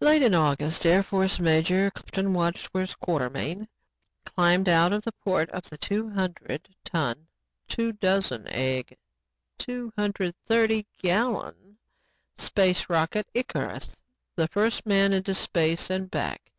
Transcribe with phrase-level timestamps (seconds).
[0.00, 3.68] Late in August, Air Force Major Clifton Wadsworth Quartermain
[4.26, 7.28] climbed out of the port of the two hundred ton,
[7.68, 8.96] two dozen egg,
[9.56, 11.78] two hundred thirty gallon
[12.36, 13.94] space rocket Icarus,
[14.34, 16.50] the first man into space and back.